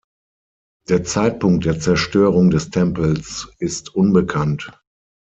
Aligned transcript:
Der 0.89 1.03
Zeitpunkt 1.03 1.63
der 1.65 1.79
Zerstörung 1.79 2.49
des 2.49 2.71
Tempels 2.71 3.47
ist 3.59 3.93
unbekannt. 3.93 4.71